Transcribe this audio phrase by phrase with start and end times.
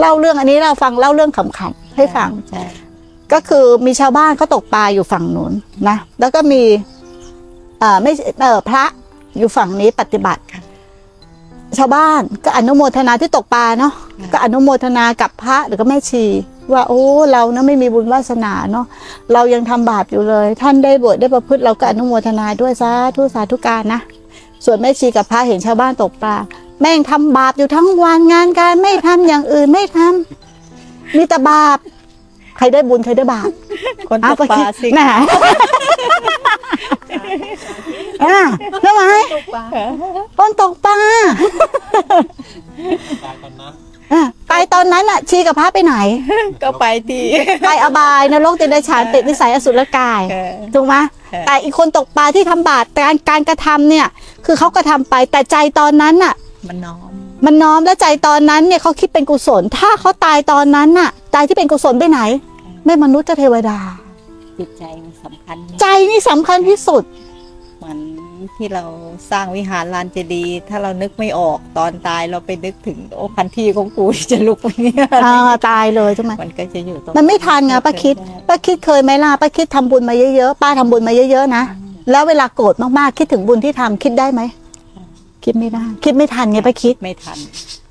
[0.00, 2.62] เล่าเรื่องอันนี้เราฟังเล่าเรื่องขำๆให้ฟังใช่
[3.32, 5.52] ก็คือมีชาวบ้านเขาตกปลาอยู่ฝั่งนู้น
[5.88, 6.62] นะแล้วก็มี
[7.80, 8.84] เอ่อไม่เออพระ
[9.38, 10.42] อยู่ฝั่งนี้ปฏิบัติ
[11.78, 13.92] ชาวบ้านก็อนุโมทนาที่ตกปลาเนาะ
[14.32, 16.24] ก็อนุโมทนากับพระหรือก็แม่ชี
[16.72, 17.02] ว่าโอ้
[17.32, 18.86] เรานะไม่มีบุญวาสนาเนาะ
[19.32, 24.00] เรายังทำบาปอยู่เลย ท่านได้บวชได้ประพฤติเราก็อนุโมทนาด้วยสาธุสาธุการนะ
[24.64, 26.34] ส่วนแม่ชีกับพระเห็นชาวบ้านตกปลา
[26.82, 31.78] แม่งทำบาปอยู่ทั้งวันงานการไม่ทำอย่างอื่นไม่ทำมีแต่บาป
[32.56, 33.48] ใครได้บุญใครได้บาป
[34.08, 35.06] คนตกปลาสิน่ะ
[38.22, 38.44] อะ
[38.84, 39.02] ทำไม
[40.38, 40.98] คนตกปลา
[43.22, 43.74] ตายตอนนั้น
[44.12, 45.94] อะไปตอนนั้นอะ ชีกับพระไปไหน
[46.62, 47.24] ก็ไปที่
[47.66, 50.94] ไปอบายนรกติดฉานติดวิสัยอสุรกายเออถูกไหม
[51.32, 54.06] ค่ะแต่อีกคนตกปลาที่ทำบาปการการกระทำเนี่ย
[54.46, 56.34] คือเขากระทำไปแต่ใจตอนนั้นน่ะ
[56.68, 57.10] มันน้อม
[57.44, 62.20] มันน้อมและใจตอนนั้นเนี่ยเขาคิดเป็นกุศล ถ้าเขาตายตอนนั้นน่ะใจที่เป็นกุศลไปไหน
[62.84, 63.78] ไม่มนุษย์ก็เทวดา
[64.58, 67.02] จิตใจมันสำคัญ ใจนี่สำคัญที่สุด
[67.78, 67.98] เหมือน
[68.56, 68.84] ที่เรา
[69.30, 75.34] สร้างวิหารลานเจดีย์ถ้าเรานึกไม่ออกตอนตายเราไปนึกถึงโอ้พันที่ของกูที่จะลุกไปเนี่ยอ่า
[75.68, 78.16] ตายเลยใช่ไหมมันก็จะอยู่ตรงมันไม่ทันไงป้าคิด
[78.48, 81.62] ป้าคิดเคยไหมล่ะป้าคิดทำบุญมาเยอะๆป้าทำบุญมาเยอะๆนะ
[82.10, 84.42] แล้วเวลาโกรธมากๆคิดถึงบุญที่ทำคิดได้ไหม
[85.44, 87.38] คิดไม่ได้ คิดไม่ทันไงป้าคิด ไม่ทัน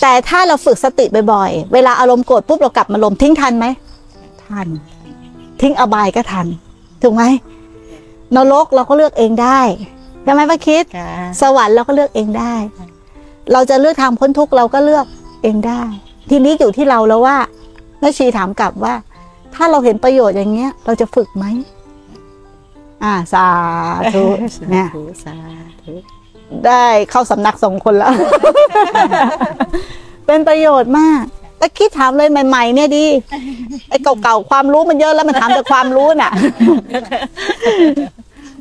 [0.00, 3.66] แต่ถ้าเราฝึกสติบ่อยๆ เวลาอารมณ์โกรธปุ๊บเรากลับมาลมทิ้งทันไหม
[4.44, 4.68] ทัน
[5.60, 6.46] ทิ้งอบายก็ทัน
[7.02, 7.24] ถูกไหม
[8.36, 9.60] นรกเราก็เลือกเองได้
[10.24, 12.54] ใช่ไหมป้าคิดค่ะสวรรค์เราก็เลือกเองได้
[13.52, 15.06] เราจะเลือกทางพ้นทุกข์เราก็เลือก
[15.42, 15.82] เองได้
[16.30, 17.36] ทีนี้อยู่ที่เราแล้วว่า
[18.00, 18.94] แม่ชีถามกลับว่า
[19.54, 21.44] ถ้าเราเห็นประโยชน์อย่างเงี้ย เราจะฝึกไหม
[23.04, 23.46] อ่าสา
[24.14, 24.24] ธุ
[24.70, 25.34] เนี่ยสาธุสา
[25.82, 25.94] ธุ
[26.66, 28.12] ได้เข้าสำนักสองคนแล้ว
[30.26, 31.22] เป็นประโยชน์มาก
[31.58, 33.06] แต่คิดถามเลยใหม่ ๆ เนี่ยดี
[33.88, 36.32] ไอ้เก่าๆความรู้มันเยอะแล้วมันถามแต่ความรู้น่ะ